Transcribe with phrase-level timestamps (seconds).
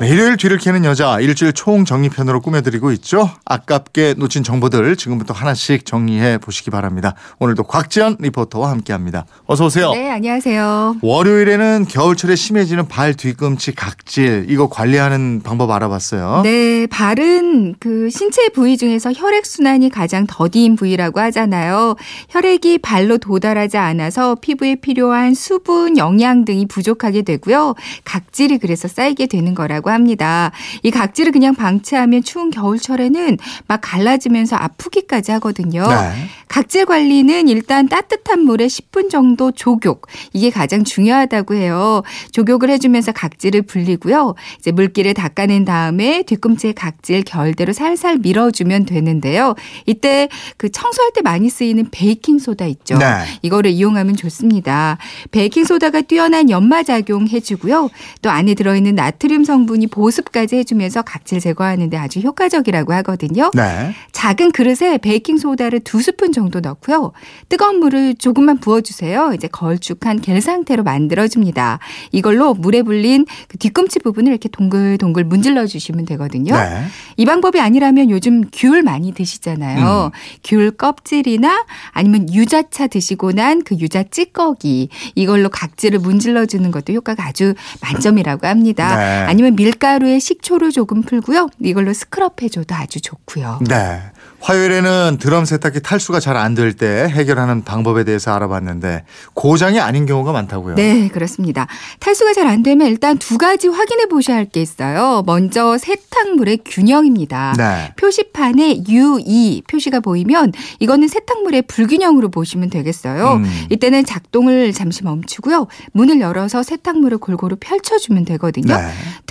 [0.00, 3.30] 일요일 뒤를 캐는 여자 일주일 총 정리편으로 꾸며드리고 있죠.
[3.44, 7.14] 아깝게 놓친 정보들 지금부터 하나씩 정리해 보시기 바랍니다.
[7.40, 9.26] 오늘도 곽지연 리포터와 함께합니다.
[9.46, 9.90] 어서 오세요.
[9.90, 10.98] 네, 안녕하세요.
[11.02, 16.42] 월요일에는 겨울철에 심해지는 발 뒤꿈치 각질 이거 관리하는 방법 알아봤어요.
[16.44, 21.96] 네, 발은 그 신체 부위 중에서 혈액 순환이 가장 더딘 부위라고 하잖아요.
[22.28, 27.74] 혈액이 발로 도달하지 않아서 피부에 필요한 수분, 영양 등이 부족하게 되고요.
[28.04, 30.50] 각질이 그래서 쌓이게 되는 거라고 합니다.
[30.82, 35.86] 이 각질을 그냥 방치하면 추운 겨울철에는 막 갈라지면서 아프기까지 하거든요.
[35.88, 36.28] 네.
[36.48, 40.06] 각질 관리는 일단 따뜻한 물에 10분 정도 조욕.
[40.32, 42.02] 이게 가장 중요하다고 해요.
[42.32, 44.34] 조욕을 해주면서 각질을 불리고요.
[44.58, 49.54] 이제 물기를 닦아낸 다음에 뒤꿈치에 각질 결대로 살살 밀어주면 되는데요.
[49.86, 52.98] 이때 그 청소할 때 많이 쓰이는 베이킹 소다 있죠.
[52.98, 53.06] 네.
[53.42, 54.98] 이거를 이용하면 좋습니다.
[55.30, 57.90] 베이킹 소다가 뛰어난 연마 작용 해주고요.
[58.22, 63.50] 또 안에 들어있는 나트륨 성분 이 보습까지 해주면서 각질 제거하는데 아주 효과적이라고 하거든요.
[63.54, 63.94] 네.
[64.12, 67.12] 작은 그릇에 베이킹 소다를 두 스푼 정도 넣고요.
[67.48, 69.32] 뜨거운 물을 조금만 부어주세요.
[69.34, 71.78] 이제 걸쭉한 겔 상태로 만들어줍니다.
[72.12, 76.54] 이걸로 물에 불린 그 뒤꿈치 부분을 이렇게 동글동글 문질러 주시면 되거든요.
[76.54, 76.84] 네.
[77.16, 80.10] 이 방법이 아니라면 요즘 귤 많이 드시잖아요.
[80.42, 87.26] 귤 껍질이나 아니면 유자차 드시고 난 그 유자 찌꺼기 이걸로 각질을 문질러 주는 것도 효과가
[87.26, 88.96] 아주 만점이라고 합니다.
[88.96, 89.26] 네.
[89.28, 91.48] 아니면 밀 가루에 식초를 조금 풀고요.
[91.60, 93.60] 이걸로 스크럽 해줘도 아주 좋고요.
[93.68, 94.00] 네.
[94.40, 100.30] 화요일에는 드럼 세탁기 탈수가 잘 안 될 때 해결하는 방법에 대해서 알아봤는데 고장이 아닌 경우가
[100.32, 100.76] 많다고요.
[100.76, 101.66] 네, 그렇습니다.
[101.98, 105.22] 탈수가 잘 안 되면 일단 두 가지 확인해 보셔야 할 게 있어요.
[105.26, 107.54] 먼저 세탁물의 균형입니다.
[107.58, 107.92] 네.
[107.96, 113.34] 표시판에 U2 표시가 보이면 이거는 세탁물의 불균형으로 보시면 되겠어요.
[113.34, 113.66] 음.
[113.70, 115.66] 이때는 작동을 잠시 멈추고요.
[115.92, 118.74] 문을 열어서 세탁물을 골고루 펼쳐주면 되거든요.
[118.76, 118.82] 네.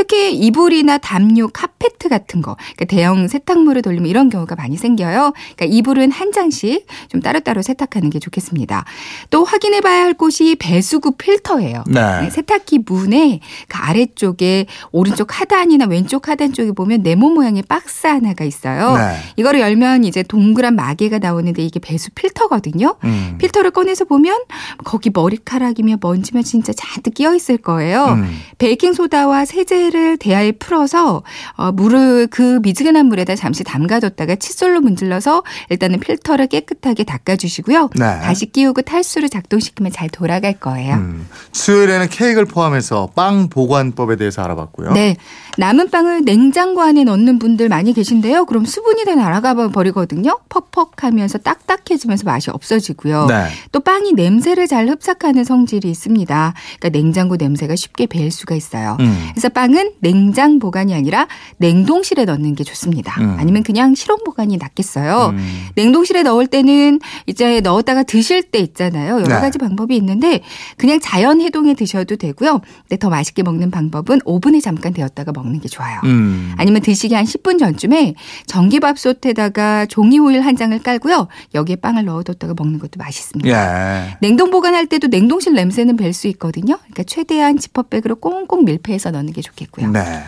[0.07, 5.33] 특히 이불이나 담요, 카페트 같은 거, 그러니까 대형 세탁물을 돌리면 이런 경우가 많이 생겨요.
[5.33, 8.85] 그러니까 이불은 한 장씩 좀 따로따로 세탁하는 게 좋겠습니다.
[9.31, 11.83] 또 확인해 봐야 할 곳이 배수구 필터예요.
[11.87, 12.29] 네.
[12.29, 18.95] 세탁기 문에 그 아래쪽에 오른쪽 하단이나 왼쪽 하단 쪽에 보면 네모 모양의 박스 하나가 있어요.
[18.95, 19.17] 네.
[19.35, 22.95] 이거를 열면 이제 동그란 마개가 나오는데 이게 배수 필터거든요.
[23.03, 23.35] 음.
[23.39, 24.37] 필터를 꺼내서 보면
[24.85, 28.05] 거기 머리카락이며 먼지면 진짜 잔뜩 끼어 있을 거예요.
[28.05, 28.39] 음.
[28.57, 31.23] 베이킹 소다와 세제를 대야에 풀어서
[31.55, 37.89] 어, 물을 그 미지근한 물에다 잠시 담가뒀다가 칫솔로 문질러서 일단은 필터를 깨끗하게 닦아주시고요.
[37.95, 38.05] 네.
[38.21, 40.95] 다시 끼우고 탈수를 작동시키면 잘 돌아갈 거예요.
[40.95, 41.27] 음.
[41.51, 44.93] 수요일에는 케이크를 포함해서 빵 보관법에 대해서 알아봤고요.
[44.93, 45.17] 네.
[45.57, 48.45] 남은 빵을 냉장고 안에 넣는 분들 많이 계신데요.
[48.45, 50.39] 그럼 수분이 다 날아가 버리거든요.
[50.49, 53.25] 퍽퍽하면서 딱딱해지면서 맛이 없어지고요.
[53.25, 53.47] 네.
[53.71, 56.53] 또 빵이 냄새를 잘 흡착하는 성질이 있습니다.
[56.79, 58.97] 그러니까 냉장고 냄새가 쉽게 배일 수가 있어요.
[58.99, 59.29] 음.
[59.31, 61.27] 그래서 빵은 냉장 보관이 아니라
[61.57, 63.19] 냉동실에 넣는 게 좋습니다.
[63.21, 63.35] 음.
[63.39, 65.33] 아니면 그냥 실온 보관이 낫겠어요.
[65.33, 65.67] 음.
[65.75, 69.15] 냉동실에 넣을 때는 이제 넣었다가 드실 때 있잖아요.
[69.15, 69.35] 여러 네.
[69.35, 70.41] 가지 방법이 있는데
[70.77, 72.61] 그냥 자연 해동에 드셔도 되고요.
[72.81, 75.99] 근데 더 맛있게 먹는 방법은 오븐에 잠깐 데웠다가 먹는 게 좋아요.
[76.03, 76.53] 음.
[76.57, 78.15] 아니면 드시기 한 10분 전쯤에
[78.47, 81.27] 전기밥솥에다가 종이 호일 한 장을 깔고요.
[81.53, 83.49] 여기에 빵을 넣어뒀다가 먹는 것도 맛있습니다.
[83.49, 84.17] 예.
[84.21, 86.77] 냉동 보관할 때도 냉동실 냄새는 뵐 수 있거든요.
[86.77, 89.76] 그러니까 최대한 지퍼백으로 꽁꽁 밀폐해서 넣는 게 좋겠고요.
[89.77, 90.23] 네.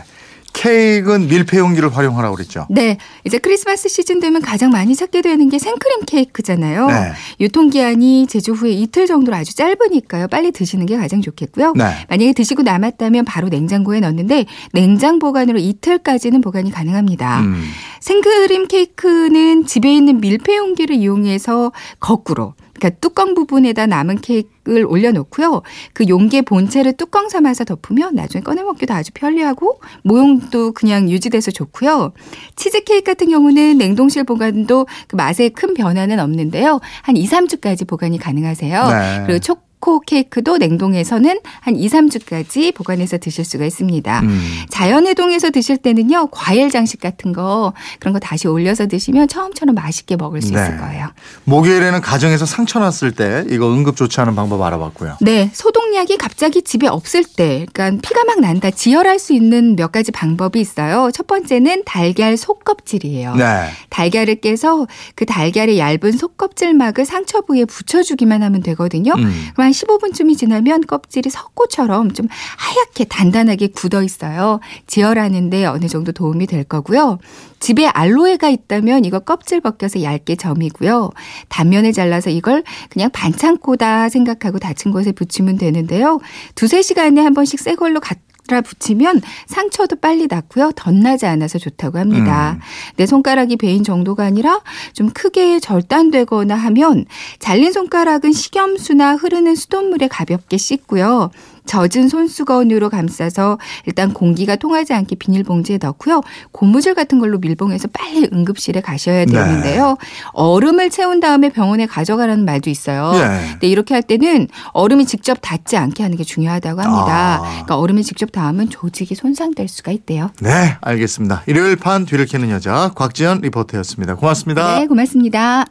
[0.53, 2.65] 케이크는 밀폐 용기를 활용하라고 그랬죠.
[2.69, 6.87] 네, 이제 크리스마스 시즌 되면 가장 많이 찾게 되는 게 생크림 케이크잖아요.
[6.87, 7.11] 네.
[7.39, 10.27] 유통기한이 제조 후에 이틀 정도로 아주 짧으니까요.
[10.27, 11.73] 빨리 드시는 게 가장 좋겠고요.
[11.77, 11.85] 네.
[12.09, 17.39] 만약에 드시고 남았다면 바로 냉장고에 넣는데 냉장 보관으로 이틀까지는 보관이 가능합니다.
[17.41, 17.63] 음.
[18.01, 25.61] 생크림 케이크는 집에 있는 밀폐 용기를 이용해서 거꾸로 그러니까 뚜껑 부분에다 남은 케이크를 올려놓고요.
[25.93, 32.13] 그 용기의 본체를 뚜껑 삼아서 덮으면 나중에 꺼내 먹기도 아주 편리하고 모형도 그냥 유지돼서 좋고요.
[32.55, 36.79] 치즈 케이크 같은 경우는 냉동실 보관도 그 맛에 큰 변화는 없는데요.
[37.01, 38.87] 한 2, 3주까지 보관이 가능하세요.
[38.87, 39.23] 네.
[39.25, 44.19] 그리고 초 초코 케이크도 냉동해서는 한 2, 3주까지 보관해서 드실 수가 있습니다.
[44.21, 44.41] 음.
[44.69, 50.41] 자연해동해서 드실 때는요, 과일 장식 같은 거, 그런 거 다시 올려서 드시면 처음처럼 맛있게 먹을
[50.41, 50.61] 수 네.
[50.61, 51.07] 있을 거예요.
[51.45, 55.17] 목요일에는 가정에서 상처 났을 때 이거 응급 조치하는 방법 알아봤고요.
[55.21, 59.91] 네, 소독 약이 갑자기 집에 없을 때, 그러니까 피가 막 난다, 지혈할 수 있는 몇
[59.91, 61.11] 가지 방법이 있어요.
[61.13, 63.35] 첫 번째는 달걀 속껍질이에요.
[63.35, 63.69] 네.
[63.89, 69.13] 달걀을 깨서 그 달걀의 얇은 속껍질막을 상처 부위에 붙여주기만 하면 되거든요.
[69.13, 69.49] 음.
[69.53, 74.61] 그럼 한 15분쯤이 지나면 껍질이 석고처럼 좀 하얗게 단단하게 굳어 있어요.
[74.87, 77.19] 지혈하는데 어느 정도 도움이 될 거고요.
[77.59, 81.09] 집에 알로에가 있다면 이거 껍질 벗겨서 얇게 점이고요.
[81.49, 86.19] 단면을 잘라서 이걸 그냥 반창고다 생각하고 다친 곳에 붙이면 되는데 요.
[86.55, 90.71] 두세 시간에 한 번씩 새 걸로 갖다 붙이면 상처도 빨리 낫고요.
[90.75, 92.57] 덧나지 않아서 좋다고 합니다.
[92.57, 92.61] 음.
[92.95, 94.61] 내 손가락이 베인 정도가 아니라
[94.93, 97.05] 좀 크게 절단되거나 하면
[97.39, 101.31] 잘린 손가락은 식염수나 흐르는 수돗물에 가볍게 씻고요.
[101.69, 106.21] 젖은 손수건으로 감싸서 일단 공기가 통하지 않게 비닐봉지에 넣고요.
[106.51, 109.31] 고무줄 같은 걸로 밀봉해서 빨리 응급실에 가셔야 네.
[109.31, 109.95] 되는데요.
[110.33, 113.11] 얼음을 채운 다음에 병원에 가져가라는 말도 있어요.
[113.13, 113.51] 예.
[113.51, 117.37] 근데 이렇게 할 때는 얼음이 직접 닿지 않게 하는 게 중요하다고 합니다.
[117.37, 117.49] 아.
[117.49, 120.31] 그러니까 얼음이 직접 닿으면 조직이 손상될 수가 있대요.
[120.41, 121.43] 네, 알겠습니다.
[121.45, 124.15] 일요일 판 뒤를 캐는 여자 곽지연 리포터였습니다.
[124.15, 124.79] 고맙습니다.
[124.79, 125.65] 네, 고맙습니다.